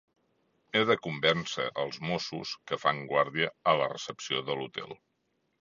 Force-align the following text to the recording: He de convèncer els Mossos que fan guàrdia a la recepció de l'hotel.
He 0.77 0.79
de 0.89 0.95
convèncer 1.07 1.67
els 1.83 2.01
Mossos 2.09 2.55
que 2.71 2.81
fan 2.87 3.05
guàrdia 3.15 3.53
a 3.73 3.77
la 3.83 3.93
recepció 3.95 4.45
de 4.49 4.61
l'hotel. 4.63 4.99